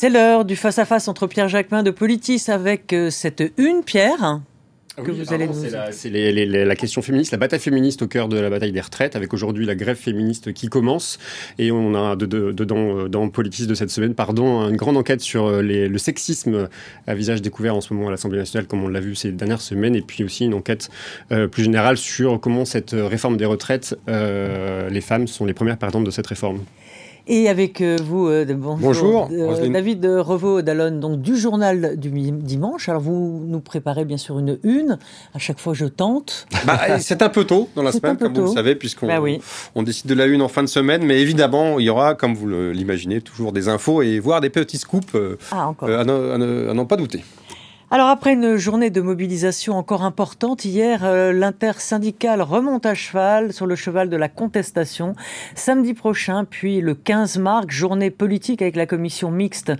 [0.00, 4.40] C'est l'heure du face-à-face entre Pierre Jacquemin de Politis avec euh, cette une Pierre.
[4.96, 5.46] Que vous allez
[5.92, 9.34] C'est la, question féministe, la bataille féministe au cœur de la bataille des retraites, avec
[9.34, 11.18] aujourd'hui la grève féministe qui commence.
[11.58, 15.44] Et on a dedans, euh, dans Politis de cette semaine, pardon, une grande enquête sur
[15.44, 16.70] euh, le sexisme
[17.06, 19.60] à visage découvert en ce moment à l'Assemblée nationale, comme on l'a vu ces dernières
[19.60, 19.94] semaines.
[19.94, 20.88] Et puis aussi une enquête
[21.28, 26.10] plus générale sur comment cette réforme des retraites, les femmes sont les premières perdantes de
[26.10, 26.60] cette réforme.
[27.26, 32.88] Et avec euh, vous, euh, bonjour, euh, David Revaux d'Alon, donc du journal du dimanche.
[32.88, 34.98] Alors vous nous préparez bien sûr une une.
[35.34, 36.46] À chaque fois, je tente.
[36.66, 39.18] Bah, c'est un peu tôt dans la semaine, comme vous le savez, puisqu'on bah
[39.74, 41.02] on décide de la une en fin de semaine.
[41.04, 44.76] Mais évidemment, il y aura, comme vous l'imaginez, toujours des infos et voire des petits
[44.76, 45.16] scoops
[45.50, 47.24] ah, à n'en pas douter.
[47.92, 53.66] Alors après une journée de mobilisation encore importante, hier, euh, l'intersyndicale remonte à cheval sur
[53.66, 55.16] le cheval de la contestation.
[55.56, 59.72] Samedi prochain, puis le 15 mars, journée politique avec la commission mixte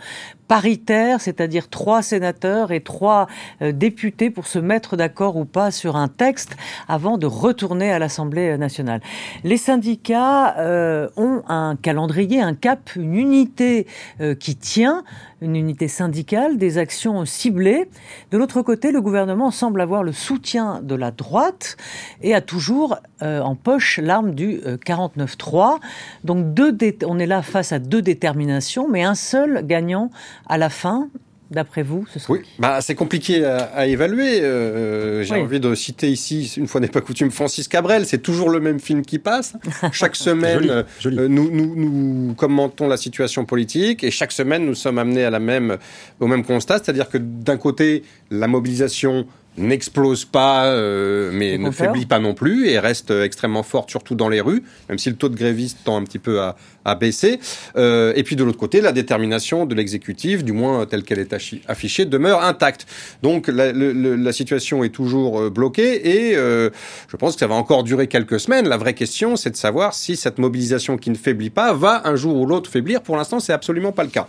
[0.51, 3.29] paritaire, c'est-à-dire trois sénateurs et trois
[3.63, 6.57] euh, députés pour se mettre d'accord ou pas sur un texte
[6.89, 9.01] avant de retourner à l'Assemblée nationale.
[9.45, 13.87] Les syndicats euh, ont un calendrier, un cap, une unité
[14.21, 15.05] euh, qui tient,
[15.41, 17.89] une unité syndicale, des actions ciblées.
[18.33, 21.77] De l'autre côté, le gouvernement semble avoir le soutien de la droite
[22.23, 25.79] et a toujours en poche l'arme du 49-3.
[26.25, 26.77] Donc deux
[27.07, 30.11] on est là face à deux déterminations, mais un seul gagnant
[30.49, 31.09] à la fin,
[31.51, 34.41] d'après vous ce Oui, bah, c'est compliqué à, évaluer.
[34.41, 38.07] Euh, j'ai envie de citer ici, une fois n'est pas coutume, Francis Cabrel.
[38.07, 39.55] C'est toujours le même film qui passe.
[39.93, 44.99] Chaque semaine, euh, nous, nous, nous, commentons la situation politique et chaque semaine, nous sommes
[44.99, 45.77] amenés à la même,
[46.21, 46.79] au même constat.
[46.79, 49.27] C'est-à-dire que d'un côté, la mobilisation
[49.61, 54.29] n'explose pas, euh, mais ne faiblit pas non plus et reste extrêmement forte, surtout dans
[54.29, 57.41] les rues, même si le taux de grévistes tend un petit peu à, à baisser.
[57.77, 61.35] Euh, et puis de l'autre côté, la détermination de l'exécutif, du moins telle qu'elle est
[61.69, 62.87] affichée, demeure intacte.
[63.23, 66.71] Donc la, la situation est toujours euh, bloquée et euh,
[67.09, 68.69] je pense que ça va encore durer quelques semaines.
[68.69, 72.17] La vraie question, c'est de savoir si cette mobilisation qui ne faiblit pas va un
[72.17, 73.03] jour ou l'autre faiblir.
[73.03, 74.27] Pour l'instant, c'est absolument pas le cas.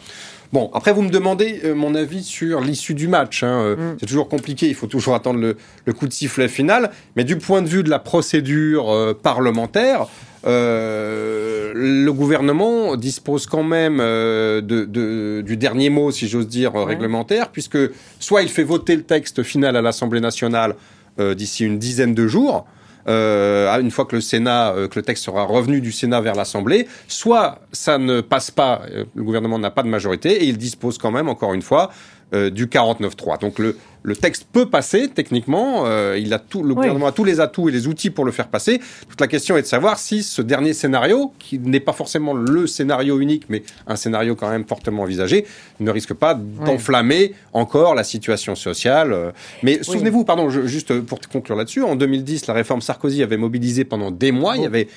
[0.53, 3.44] Bon, après, vous me demandez euh, mon avis sur l'issue du match.
[3.44, 3.62] Hein.
[3.62, 3.97] Euh, mm.
[4.00, 6.91] C'est toujours compliqué, il faut toujours attendre le, coup de sifflet final.
[7.16, 10.07] Mais du point de vue de la procédure euh, parlementaire,
[10.44, 17.78] le gouvernement dispose quand même de, du dernier mot, si j'ose dire, réglementaire, puisque
[18.19, 20.75] soit il fait voter le texte final à l'Assemblée nationale
[21.19, 22.66] d'ici une dizaine de jours,
[23.07, 26.35] euh, une fois que le Sénat, euh, que le texte sera revenu du Sénat vers
[26.35, 30.57] l'Assemblée, soit ça ne passe pas, euh, le gouvernement n'a pas de majorité et il
[30.57, 31.91] dispose quand même, encore une fois,
[32.34, 33.41] du 49.3.
[33.41, 37.23] Donc le, le texte peut passer techniquement, euh, il a tout, le gouvernement a tous
[37.23, 38.81] les atouts et les outils pour le faire passer.
[39.09, 42.67] Toute la question est de savoir si ce dernier scénario, qui n'est pas forcément le
[42.67, 45.45] scénario unique, mais un scénario quand même fortement envisagé,
[45.79, 49.13] ne risque pas d'enflammer encore la situation sociale.
[49.13, 49.31] Euh.
[49.63, 54.11] Mais souvenez-vous, pardon, juste pour conclure là-dessus, en 2010, la réforme Sarkozy avait mobilisé pendant
[54.11, 54.88] des mois, il y avait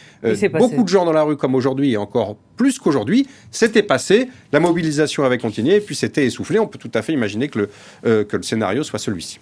[0.48, 3.26] beaucoup de gens dans la rue comme aujourd'hui et encore plus qu'aujourd'hui.
[3.50, 6.59] C'était passé, la mobilisation avait continué, et puis c'était essoufflé.
[6.59, 7.70] On peut tout à fait imaginer que le,
[8.06, 9.41] euh, que le scénario soit celui-ci.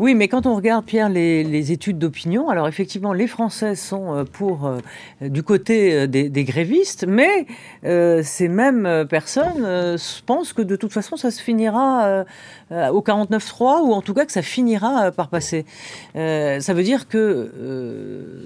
[0.00, 4.24] Oui, mais quand on regarde, Pierre, les, études d'opinion, alors effectivement, les Français sont euh,
[4.24, 4.78] pour euh,
[5.20, 7.46] du côté euh, des, grévistes, mais
[7.82, 12.24] ces mêmes personnes pensent que de toute façon, ça se finira
[12.70, 15.66] au 49-3, ou en tout cas que ça finira par passer.
[16.14, 17.50] ça veut dire que,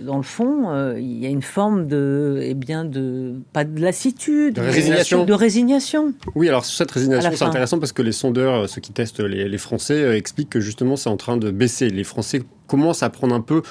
[0.05, 4.55] dans le fond, il y a une forme de, eh bien, de pas de lassitude,
[4.55, 5.25] de résignation.
[5.25, 6.15] De résignation.
[6.35, 9.59] Oui, alors cette résignation, c'est intéressant parce que les sondeurs, ceux qui testent les, les
[9.59, 11.91] Français, expliquent que justement, c'est en train de baisser.
[11.91, 13.63] Les Français commencent à prendre un peu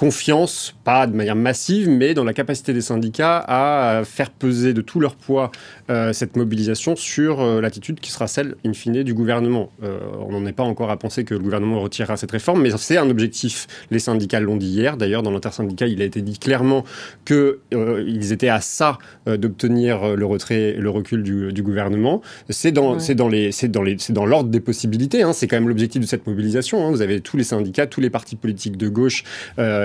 [0.00, 4.80] confiance, pas de manière massive, mais dans la capacité des syndicats à faire peser de
[4.80, 5.50] tout leur poids
[5.90, 9.70] euh, cette mobilisation sur euh, l'attitude qui sera celle, in fine, du gouvernement.
[9.82, 12.70] Euh, on n'en est pas encore à penser que le gouvernement retirera cette réforme, mais
[12.78, 13.66] c'est un objectif.
[13.90, 14.96] Les syndicats l'ont dit hier.
[14.96, 16.82] D'ailleurs, dans l'intersyndicat, il a été dit clairement
[17.26, 18.96] qu'ils étaient à ça
[19.26, 22.22] d'obtenir le retrait, le recul du, gouvernement.
[22.48, 25.22] C'est dans, c'est dans les, c'est dans les, c'est dans l'ordre des possibilités.
[25.22, 25.34] Hein.
[25.34, 26.86] C'est quand même l'objectif de cette mobilisation.
[26.86, 26.90] Hein.
[26.90, 29.24] Vous avez tous les syndicats, tous les partis politiques de gauche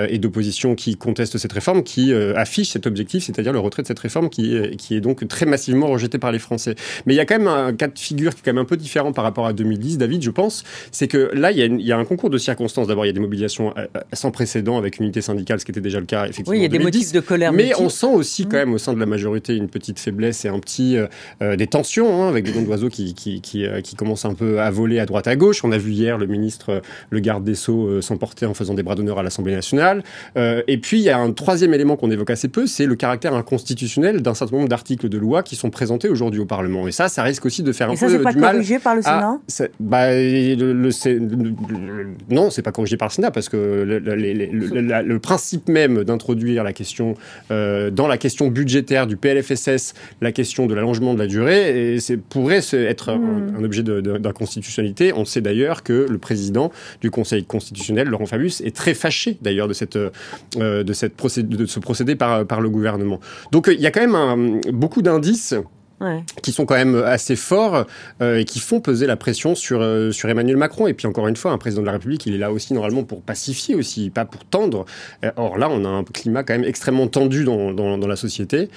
[0.08, 3.88] et d'opposition qui contestent cette réforme, qui euh, affichent cet objectif, c'est-à-dire le retrait de
[3.88, 6.74] cette réforme qui, qui est donc très massivement rejetée par les Français.
[7.04, 8.66] Mais il y a quand même un cas de figure qui est quand même un
[8.66, 11.66] peu différent par rapport à 2010, David, je pense, c'est que là, il y, a
[11.66, 12.86] il y, a un concours de circonstances.
[12.86, 15.64] D'abord, il y a des mobilisations euh, euh, sans précédent avec une unité syndicale, ce
[15.64, 16.52] qui était déjà le cas, effectivement.
[16.52, 17.52] Oui, il y a des motifs de colère.
[17.52, 18.60] Mais on sent aussi quand mmh.
[18.60, 20.96] même au sein de la majorité une petite faiblesse et un petit
[21.40, 24.70] des tensions hein, avec des noms d'oiseaux qui, qui, qui, qui, commencent un peu à
[24.70, 25.64] voler à droite à gauche.
[25.64, 28.94] On a vu hier le ministre, le garde des Sceaux s'emporter en faisant des bras
[28.94, 29.85] d'honneur à l'Assemblée nationale.
[29.94, 30.64] Nationale.
[30.66, 33.34] et puis, il y a un troisième élément qu'on évoque assez peu, c'est le caractère
[33.34, 36.88] inconstitutionnel d'un certain nombre d'articles de loi qui sont présentés aujourd'hui au Parlement.
[36.88, 38.54] Et ça, ça risque aussi de faire un ça, peu pas du mal.
[38.54, 39.38] corrigé par le Sénat?
[39.80, 40.90] bah, le,
[42.30, 47.14] Non, c'est pas corrigé par le Sénat parce que le, principe même d'introduire la question
[47.50, 52.00] euh, dans la question budgétaire du PLFSS, la question de l'allongement de la durée, et
[52.00, 53.64] c'est pourrait être un, hmm.
[53.64, 55.12] objet d'inconstitutionnalité.
[55.14, 59.68] On sait d'ailleurs que le président du Conseil constitutionnel, Laurent Fabius, est très fâché d'ailleurs
[59.68, 60.10] de cette euh,
[60.56, 63.20] de cette procédé, de ce procédé par par le gouvernement.
[63.52, 65.54] Donc il y a quand même beaucoup d'indices
[66.42, 67.86] qui sont quand même assez forts
[68.20, 70.86] euh, et qui font peser la pression sur, euh, sur Emmanuel Macron.
[70.86, 73.04] Et puis encore une fois, un président de la République, il est là aussi normalement
[73.04, 74.84] pour pacifier aussi, pas pour tendre.
[75.24, 78.16] Euh, or là, on a un climat quand même extrêmement tendu dans, dans, dans la
[78.16, 78.68] société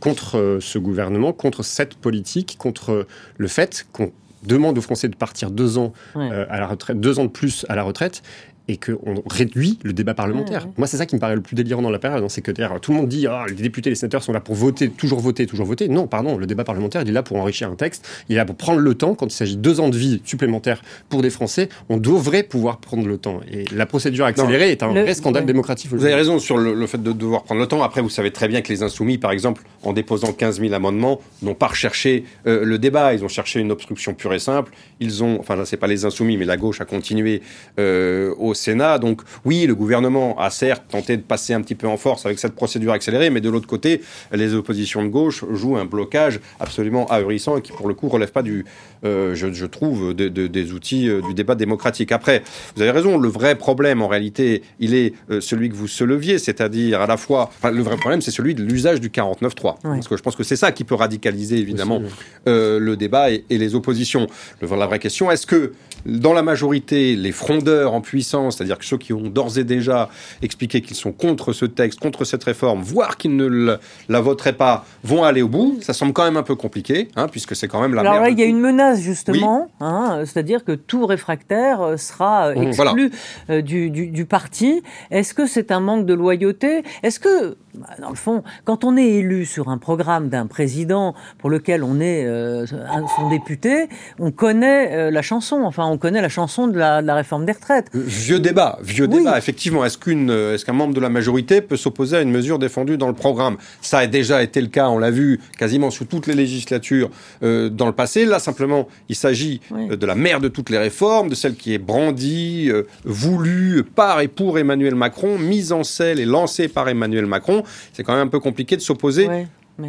[0.00, 3.06] contre ce gouvernement, contre cette politique, contre
[3.36, 4.12] le fait qu'on
[4.42, 7.76] demande aux Français de partir deux ans à la retraite, deux ans de plus à
[7.76, 8.22] la retraite,
[8.68, 10.68] et qu'on réduit le débat parlementaire.
[10.76, 12.50] Moi, c'est ça qui me paraît le plus délirant dans la période, hein, c'est que
[12.50, 15.46] tout le monde dit ah, les députés, les sénateurs sont là pour voter, toujours voter,
[15.46, 15.88] toujours voter.
[15.88, 18.44] Non, pardon, le débat parlementaire, il est là pour enrichir un texte, il est là
[18.44, 19.14] pour prendre le temps.
[19.14, 22.78] Quand il s'agit de deux ans de vie supplémentaires pour des Français, on devrait pouvoir
[22.78, 23.40] prendre le temps.
[23.50, 25.90] Et la procédure accélérée est un vrai scandale démocratique.
[25.90, 27.82] Vous avez raison sur le, fait de devoir prendre le temps.
[27.82, 31.20] Après, vous savez très bien que les insoumis, par exemple, en déposant 15 000 amendements,
[31.42, 33.14] n'ont pas recherché euh, le débat.
[33.14, 34.72] Ils ont cherché une obstruction pure et simple.
[35.00, 37.42] Ils ont, enfin là, c'est pas les insoumis, mais la gauche a continué
[37.78, 38.98] euh, au Sénat.
[38.98, 42.38] Donc oui, le gouvernement a certes tenté de passer un petit peu en force avec
[42.38, 44.00] cette procédure accélérée, mais de l'autre côté,
[44.32, 48.32] les oppositions de gauche jouent un blocage absolument ahurissant et qui, pour le coup, relève
[48.32, 48.64] pas du,
[49.04, 52.12] euh, je, trouve, des outils euh, du débat démocratique.
[52.12, 52.42] Après,
[52.74, 56.04] vous avez raison, le vrai problème, en réalité, il est euh, celui que vous se
[56.04, 59.76] leviez, c'est-à-dire à la fois, le vrai problème, c'est celui de l'usage du 49.3.
[59.82, 62.02] Parce que je pense que c'est ça qui peut radicaliser, évidemment,
[62.46, 64.26] le débat et, les oppositions.
[64.62, 65.72] la vraie question, est-ce que
[66.04, 70.08] dans la majorité, les frondeurs en puissance, c'est-à-dire que ceux qui ont d'ores et déjà
[70.42, 73.78] expliqué qu'ils sont contre ce texte, contre cette réforme, voire qu'ils ne
[74.08, 75.78] la voteraient pas, vont aller au bout.
[75.80, 78.30] Ça semble quand même un peu compliqué, hein, puisque c'est quand même la Alors là,
[78.30, 83.10] il y a une menace justement, hein, c'est-à-dire que tout réfractaire euh, sera euh, exclu
[83.50, 84.82] euh, du, du, parti.
[85.10, 86.82] Est-ce que c'est un manque de loyauté?
[87.02, 87.56] Est-ce que,
[88.00, 92.00] dans le fond, quand on est élu sur un programme d'un président pour lequel on
[92.00, 92.26] est
[92.66, 93.88] son député,
[94.18, 95.62] on connaît la chanson.
[95.64, 97.88] Enfin, on connaît la chanson de la, de la réforme des retraites.
[97.94, 99.38] Vieux débat, vieux débat.
[99.38, 102.96] Effectivement, est-ce qu'une, est-ce qu'un membre de la majorité peut s'opposer à une mesure défendue
[102.96, 103.56] dans le programme?
[103.80, 104.88] Ça a déjà été le cas.
[104.88, 107.10] On l'a vu quasiment sous toutes les législatures
[107.42, 108.24] dans le passé.
[108.24, 111.74] Là, simplement, il s'agit euh, de la mère de toutes les réformes, de celle qui
[111.74, 116.88] est brandie, euh, voulue par et pour Emmanuel Macron, mise en scène et lancée par
[116.88, 117.62] Emmanuel Macron.
[117.92, 119.28] C'est quand même un peu compliqué de s'opposer.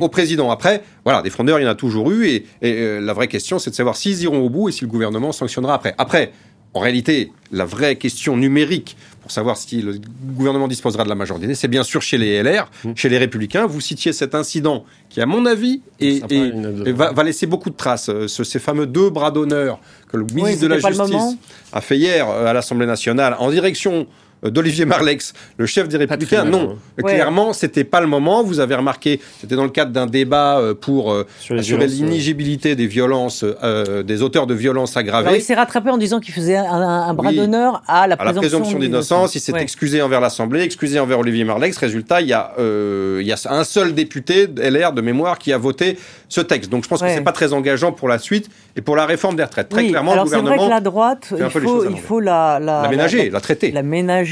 [0.02, 0.52] au président.
[0.52, 3.58] Après, voilà, des frondeurs, il y en a toujours eu, et, euh, la vraie question,
[3.58, 5.96] c'est de savoir s'ils iront au bout et si le gouvernement sanctionnera après.
[5.98, 6.34] Après,
[6.74, 10.00] en réalité, la vraie question numérique pour savoir si le
[10.36, 12.92] gouvernement disposera de la majorité, c'est bien sûr chez les LR, mmh.
[12.96, 13.66] chez les Républicains.
[13.66, 18.10] Vous citiez cet incident qui, à mon avis, va, laisser beaucoup de traces.
[18.10, 21.38] Euh, ces fameux deux bras d'honneur que le ministre de la Justice
[21.74, 24.04] a fait hier euh, à l'Assemblée nationale en direction euh,
[24.44, 26.46] d'Olivier Marlex, le chef des Républicains.
[26.46, 28.44] Non, clairement, c'était pas le moment.
[28.44, 32.88] Vous avez remarqué, c'était dans le cadre d'un débat euh, pour euh, assurer l'inégibilité des
[32.88, 35.38] violences, des auteurs de violences aggravées.
[35.38, 39.36] il s'est rattrapé en disant qu'il faisait un, bras d'honneur à la présomption, d'innocence.
[39.36, 41.78] Il s'est excusé envers l'Assemblée, excusé envers Olivier Marlex.
[41.78, 45.58] Résultat, il y a, il y a un seul député LR de mémoire qui a
[45.58, 45.98] voté
[46.30, 46.70] ce texte.
[46.70, 49.36] Donc je pense que c'est pas très engageant pour la suite et pour la réforme
[49.36, 49.70] des retraites.
[49.70, 50.52] Très clairement, le gouvernement.
[50.52, 53.72] C'est vrai que la droite, il faut, il faut la, la, la ménager, la, traiter.
[53.72, 54.27] La ménager,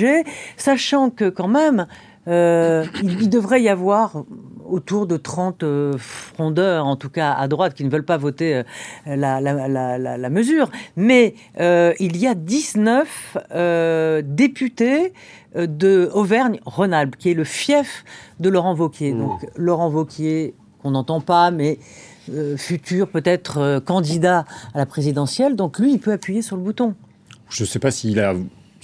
[0.58, 1.88] sachant que quand même,
[2.28, 4.24] euh, il, devrait y avoir
[4.68, 8.56] autour de 30 euh, frondeurs, en tout cas à droite, qui ne veulent pas voter
[8.56, 8.64] euh,
[9.06, 10.72] la, la, la, la, mesure.
[10.96, 13.38] Mais il y a 19
[14.24, 15.14] députés
[15.56, 18.04] de Auvergne-Rhône-Alpes, qui est le fief
[18.40, 19.14] de Laurent Vauquier.
[19.14, 19.20] Mmh.
[19.20, 21.78] Donc Laurent Vauquier, qu'on n'entend pas, mais
[22.58, 25.56] futur peut-être candidat à la présidentielle.
[25.56, 26.96] Donc lui, il peut appuyer sur le bouton.
[27.50, 28.34] Je ne sais pas s'il a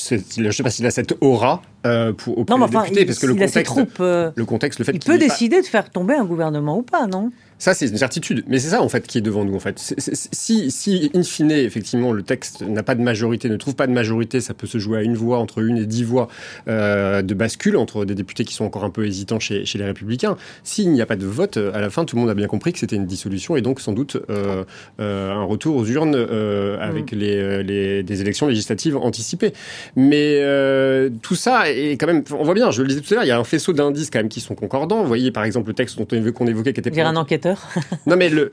[0.09, 3.19] je ne sais pas s'il a cette aura euh, pour, auprès non, des députés, parce
[3.19, 6.25] que le contexte, euh, le contexte, le fait il peut décider de faire tomber un
[6.25, 7.31] gouvernement ou pas, non?
[7.61, 8.43] Ça, c'est une certitude.
[8.47, 9.77] Mais c'est ça, en fait, qui est devant nous, en fait.
[9.77, 13.91] si, si, in fine, effectivement, le texte n'a pas de majorité, ne trouve pas de
[13.91, 16.27] majorité, ça peut se jouer à une voix, entre une et dix voix
[16.67, 19.85] euh, de bascule entre des députés qui sont encore un peu hésitants chez, chez les
[19.85, 20.37] Républicains.
[20.63, 22.73] S'il n'y a pas de vote, à la fin, tout le monde a bien compris
[22.73, 24.63] que c'était une dissolution et donc, sans doute, euh,
[24.99, 27.15] euh, un retour aux urnes avec mm.
[27.15, 29.53] les, les, des élections législatives anticipées.
[29.95, 30.41] Mais
[31.21, 33.27] tout ça est quand même, on voit bien, je le disais tout à l'heure, il
[33.27, 35.03] y a un faisceau d'indices quand même qui sont concordants.
[35.03, 36.89] Vous voyez par exemple le texte dont qu'on évoquait qui était...
[36.89, 37.50] Dire un enquêteur
[38.07, 38.51] Non mais le,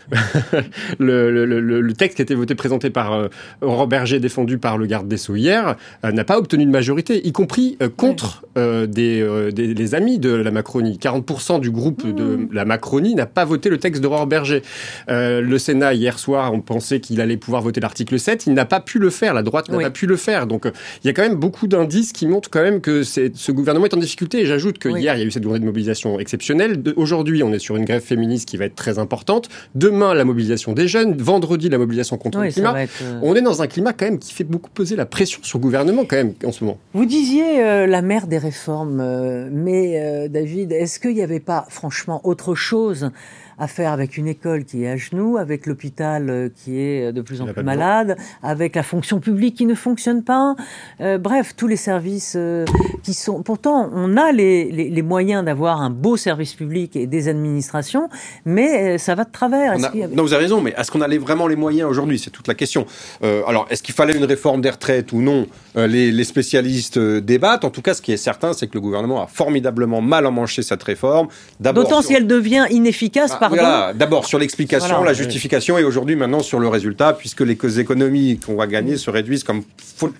[0.99, 3.29] le, le, le, texte qui a été voté, présenté par euh,
[3.63, 7.27] Aurore Berger, défendu par le garde des Sceaux hier, euh, n'a pas obtenu de majorité,
[7.27, 10.99] y compris euh, contre des, des, les amis de la Macronie.
[11.01, 12.49] 40% du groupe de mmh.
[12.53, 14.63] la Macronie n'a pas voté le texte d'Aurore Berger.
[15.09, 18.47] le Sénat, hier soir, on pensait qu'il allait pouvoir voter l'article 7.
[18.47, 19.33] Il n'a pas pu le faire.
[19.33, 20.49] La droite n'a pas pu le faire.
[20.49, 23.87] Donc, il y a quand même beaucoup d'indices qui montrent quand même que ce gouvernement
[23.87, 24.41] est en difficulté.
[24.41, 26.83] Et j'ajoute que hier, il y a eu cette journée de mobilisation exceptionnelle.
[26.97, 29.49] Aujourd'hui, on est sur une grève féministe qui va être très importante.
[29.75, 31.17] Demain, la mobilisation des jeunes.
[31.17, 32.75] Vendredi, la mobilisation contre le climat.
[33.03, 35.59] Euh, on est dans un climat quand même qui fait beaucoup peser la pression sur
[35.59, 36.79] le gouvernement quand même en ce moment.
[36.95, 41.67] Vous disiez euh, la mère des réformes, euh, mais David, est-ce qu'il n'y avait pas
[41.69, 43.11] franchement autre chose
[43.59, 47.21] à faire avec une école qui est à genoux, avec l'hôpital euh, qui est de
[47.21, 50.55] plus en plus malade, avec la fonction publique qui ne fonctionne pas.
[51.01, 52.65] Euh, bref, tous les services euh,
[53.03, 53.43] qui sont...
[53.43, 58.09] Pourtant, on a les, les, moyens d'avoir un beau service public et des administrations,
[58.45, 59.79] mais ça va de travers.
[59.79, 62.19] Non, vous avez raison, mais est-ce qu'on a vraiment les moyens aujourd'hui?
[62.19, 62.87] C'est toute la question.
[63.23, 65.47] alors, est-ce qu'il fallait une réforme des retraites ou non?
[65.75, 67.65] Les, les, spécialistes débattent.
[67.65, 70.63] En tout cas, ce qui est certain, c'est que le gouvernement a formidablement mal emmanché
[70.63, 71.29] cette réforme.
[71.61, 76.59] D'autant si elle devient inefficace ah, D'abord sur l'explication, la justification et aujourd'hui maintenant sur
[76.59, 79.63] le résultat, puisque les économies qu'on va gagner se réduisent comme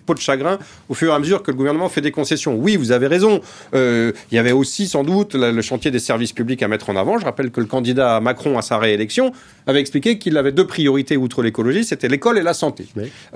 [0.07, 0.59] peau de chagrin
[0.89, 2.57] au fur et à mesure que le gouvernement fait des concessions.
[2.57, 3.41] Oui, vous avez raison.
[3.75, 6.97] Euh, il y avait aussi sans doute le chantier des services publics à mettre en
[6.97, 7.19] avant.
[7.19, 9.33] Je rappelle que le candidat Macron à sa réélection
[9.67, 12.87] avait expliqué qu'il avait deux priorités outre l'écologie, c'était l'école et la santé.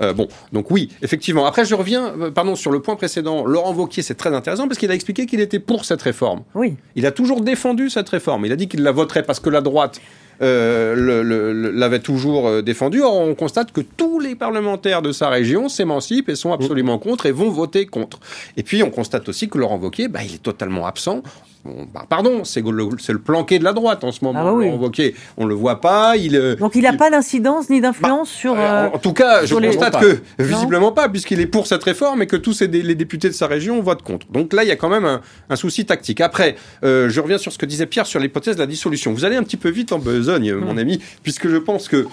[0.01, 1.45] Euh, bon, donc oui, effectivement.
[1.45, 3.45] Après, je reviens, euh, pardon, sur le point précédent.
[3.45, 6.43] Laurent Vauquier, c'est très intéressant parce qu'il a expliqué qu'il était pour cette réforme.
[6.55, 6.75] Oui.
[6.95, 8.45] Il a toujours défendu cette réforme.
[8.45, 9.82] Il a dit qu'il la voterait parce que la droite
[10.41, 13.01] euh, l'avait toujours euh, défendu.
[13.01, 17.27] Or, on constate que tous les parlementaires de sa région s'émancipent et sont absolument contre
[17.27, 18.19] et vont voter contre.
[18.57, 21.23] Et puis, on constate aussi que Laurent Wauquiez, bah, il est totalement absent.
[21.65, 24.41] Bah, pardon, c'est le, le, planqué de la droite en ce moment.
[24.41, 24.89] Ah bah
[25.37, 26.17] on le voit pas.
[26.17, 28.59] Il, euh, Donc il n'a pas d'incidence ni d'influence bah, sur.
[28.59, 32.27] Euh, en, tout cas, je constate que visiblement pas, puisqu'il est pour cette réforme et
[32.27, 34.27] que tous les députés de sa région votent contre.
[34.29, 36.19] Donc là, il y a quand même un, souci tactique.
[36.19, 39.13] Après, euh, je reviens sur ce que disait Pierre sur l'hypothèse de la dissolution.
[39.13, 42.07] Vous allez un petit peu vite en besogne, mon ami, puisque je pense que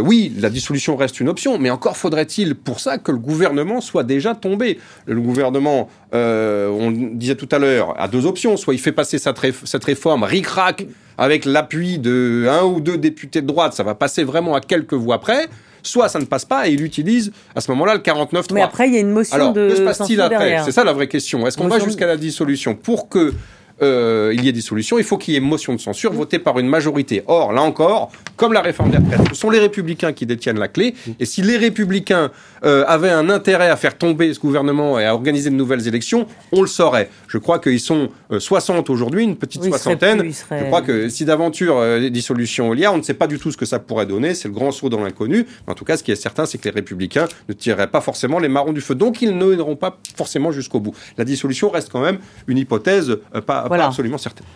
[0.00, 4.04] oui, la dissolution reste une option, mais encore faudrait-il pour ça que le gouvernement soit
[4.04, 4.78] déjà tombé.
[5.06, 9.84] Le gouvernement, on disait tout à l'heure, a deux options soit il fait passer cette,
[9.84, 10.86] réforme ric-rac
[11.18, 14.94] avec l'appui de un ou deux députés de droite, ça va passer vraiment à quelques
[14.94, 15.48] voix près
[15.84, 18.52] soit ça ne passe pas et il utilise à ce moment-là le 49-3.
[18.54, 19.68] Mais après, il y a une motion Alors, de.
[19.68, 20.60] Que se passe-t-il après?
[20.64, 21.46] C'est ça la vraie question.
[21.46, 22.74] Est-ce qu'on va jusqu'à la dissolution?
[22.74, 23.34] Pour que
[23.82, 26.38] euh, il y ait des solutions, il faut qu'il y ait motion de censure votée
[26.38, 27.22] par une majorité.
[27.26, 30.68] Or, là encore, comme la réforme des retraites, ce sont les républicains qui détiennent la
[30.68, 30.94] clé.
[31.20, 32.30] Et si les républicains
[32.64, 36.26] euh, avaient un intérêt à faire tomber ce gouvernement et à organiser de nouvelles élections,
[36.52, 37.10] on le saurait.
[37.28, 40.22] Je crois qu'ils sont 60 euh, aujourd'hui, une petite soixantaine.
[40.24, 43.52] Je crois que si d'aventure dissolution il y a, on ne sait pas du tout
[43.52, 44.34] ce que ça pourrait donner.
[44.34, 45.46] C'est le grand saut dans l'inconnu.
[45.66, 48.38] En tout cas, ce qui est certain, c'est que les républicains ne tireraient pas forcément
[48.38, 48.94] les marrons du feu.
[48.94, 50.94] Donc, ils n'iront pas forcément jusqu'au bout.
[51.18, 53.86] La dissolution reste quand même une hypothèse pas voilà.
[53.86, 54.46] absolument certaine.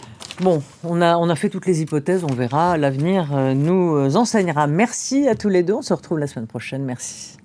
[0.41, 2.79] Bon, on a, on a fait toutes les hypothèses, on verra.
[2.79, 4.67] L'avenir euh, nous euh, enseignera.
[4.67, 5.75] Merci à tous les deux.
[5.75, 6.83] On se retrouve la semaine prochaine.
[6.83, 7.37] Merci.